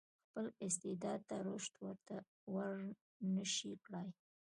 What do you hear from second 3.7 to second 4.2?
کړای.